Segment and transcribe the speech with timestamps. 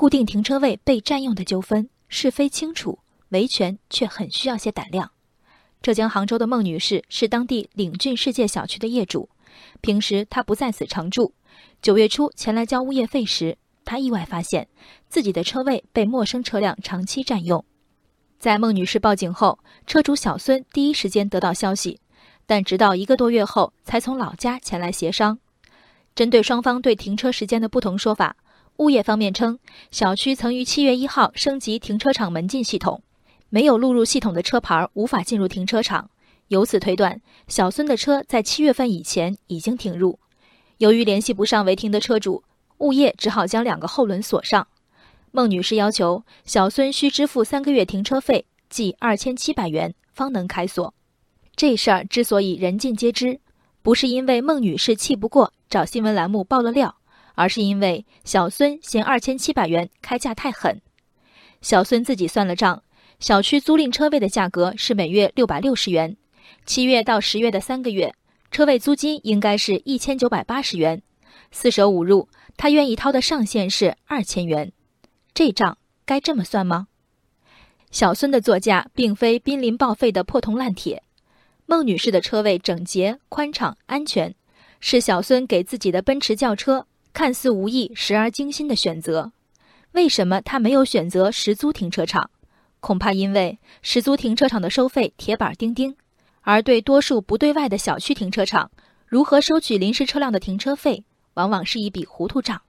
[0.00, 5.10] 固定停车位被占用的纠纷，是非清楚，维权却很需要些胆量。
[5.82, 9.28] 浙江杭州的孟女士是当地领俊世界小区的业主，
[9.82, 11.34] 平时她不在此常住。
[11.82, 14.66] 九月初前来交物业费时，她意外发现
[15.10, 17.62] 自己的车位被陌生车辆长期占用。
[18.38, 22.00] 在孟女士报警后，车主小孙第一时间得到消息，
[22.46, 25.38] 但直到一个多月后才从老家前来协商。
[26.14, 28.34] 针对双方对停车时间的不同说法，
[28.80, 29.58] 物业方面称，
[29.90, 33.02] 小区曾于七月一号升级停车场门禁系统，
[33.50, 36.08] 没有录入系统的车牌无法进入停车场。
[36.48, 40.18] 由此推断，小孙的车在七月份以前已经停入。
[40.78, 42.42] 由于联系不上违停的车主，
[42.78, 44.66] 物业只好将两个后轮锁上。
[45.30, 50.94] 孟女士要求小孙需支付三个月停车费，即二千七百元，方能开锁。
[51.54, 53.40] 这事儿之所以人尽皆知，
[53.82, 56.96] 不是因为孟女士气不过找新闻栏目爆了料，
[57.34, 60.80] 而是因为小孙嫌二千七百元开价太狠。
[61.60, 62.82] 小孙自己算了账，
[63.18, 66.16] 小区租赁车位的价格是每月六百六十元，
[66.64, 68.14] 七月到十月的三个月，
[68.50, 71.02] 车位租金应该是一千九百八十元，
[71.50, 74.72] 四舍五入，他愿意掏的上限是二千元。
[75.34, 76.88] 这账该这么算吗？
[77.90, 81.02] 小孙的座驾并非濒临报废的破铜烂铁，
[81.66, 84.34] 孟女士的车位整洁、宽敞、安全，
[84.80, 89.32] 是小孙给自己的奔驰轿车看似无意、时而精心的选择。
[89.92, 92.30] 为什么他没有选择实租停车场？
[92.80, 95.96] 恐怕因为实租停车场的收费铁板钉钉，
[96.42, 98.70] 而对多数不对外的小区停车场，
[99.06, 102.62] 如何收取临时车辆的停车费，往往是一笔糊涂账。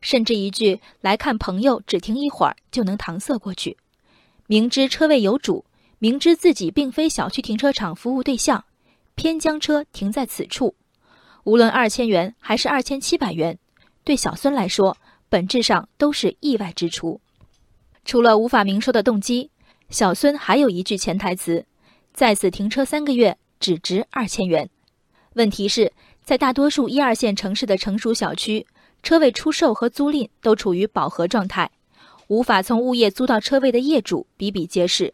[0.00, 3.78] 甚至一句“来看朋友，只停一会儿”就能搪塞过去。
[4.46, 5.64] 明知车位有主，
[5.98, 8.66] 明知自己并非小区停车场服务对象，
[9.14, 10.74] 偏将车停在此处。
[11.44, 13.58] 无论二千元还是二千七百元，
[14.04, 14.96] 对小孙来说，
[15.28, 17.20] 本质上都是意外支出。
[18.04, 19.50] 除了无法明说的动机，
[19.88, 21.66] 小孙还有一句潜台词：
[22.12, 24.68] 在此停车三个月，只值二千元。
[25.34, 28.66] 问题是，在大多数一二线城市的成熟小区。
[29.02, 31.70] 车位出售和租赁都处于饱和状态，
[32.28, 35.12] 无法从物业租到车位的业主比比皆是，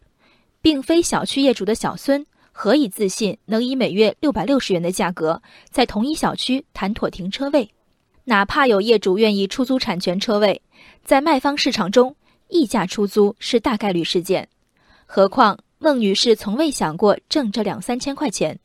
[0.62, 7.68] 并非小区业主的小孙何以自信能以每月六百六十元的价格在同一小区谈妥停车位？
[8.30, 10.62] 哪怕有业主愿意出租产权车位，
[11.02, 12.14] 在卖方市场中
[12.46, 14.48] 溢价出租是大概率事件。
[15.04, 18.56] 何况孟女士从未想过挣这两三千块钱，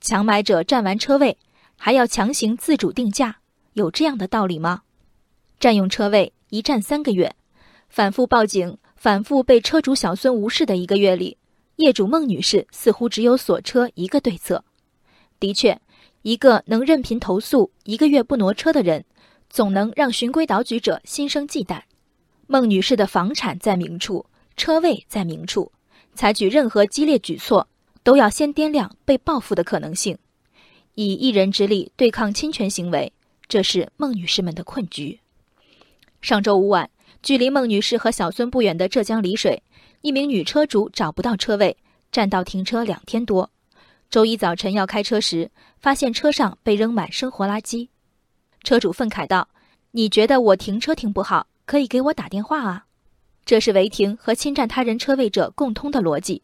[0.00, 1.38] 强买者占完车位，
[1.76, 3.36] 还要强行自主定价。
[3.74, 4.82] 有这样的道理吗？
[5.60, 7.32] 占用车位一占三个月，
[7.88, 11.38] 反复报警，反复被车主小孙无视的一个月里，
[11.76, 14.64] 业主孟女士似乎只有锁车一个对策。
[15.38, 15.80] 的确，
[16.26, 19.04] 一个能任凭投诉一个月不挪车的人，
[19.48, 21.80] 总能让循规蹈矩者心生忌惮。
[22.48, 24.26] 孟女士的房产在明处，
[24.56, 25.70] 车位在明处，
[26.14, 27.68] 采取任何激烈举措，
[28.02, 30.18] 都要先掂量被报复的可能性，
[30.96, 33.12] 以一人之力对抗侵权行为。
[33.46, 35.20] 这是孟女士们的困局。
[36.20, 36.90] 上周五晚，
[37.22, 39.62] 距离孟女士和小孙不远的浙江丽水，
[40.00, 41.76] 一名女车主找不到车位，
[42.10, 43.48] 占道停车两天多。
[44.08, 47.88] 周一早晨要开车时，发现车上被扔满生活垃圾。
[48.62, 49.48] 车主愤慨道
[49.92, 52.86] ：“你觉得我停车停不好，可以给我打电话啊！”
[53.44, 56.42] 这是违停和侵占他人车位者共通的逻辑。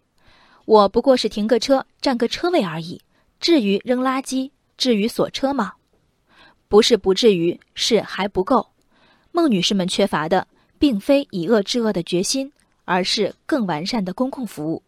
[0.65, 3.01] 我不过是停个车，占个车位而已，
[3.41, 5.73] 至于扔垃圾，至于锁车吗？
[6.69, 8.71] 不是不至于，是还不够。
[9.33, 10.47] 孟女士们缺乏的，
[10.79, 12.53] 并非以恶制恶的决心，
[12.85, 14.83] 而是更完善的公共服务。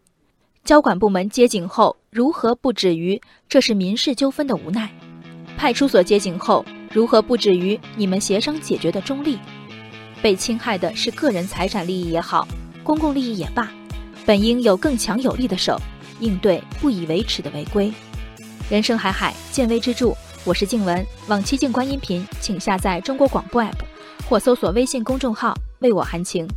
[0.65, 4.89] 交管部门接警后，如何不止于这是民事纠纷的无奈？
[5.55, 9.37] 派出所接警后，如何不止于你们协商解决的中立？
[10.23, 12.47] 被侵害的是个人财产利益也好，
[12.83, 13.71] 公共利益也罢，
[14.25, 15.79] 本应有更强有力的手
[16.19, 17.93] 应对不以为耻的违规。
[18.67, 20.15] 人生海海，见微知著。
[20.45, 23.77] 我是静文，往期静观音频，请下载中国广播 app，
[24.27, 26.47] 或搜索微信公众号“为我含情”。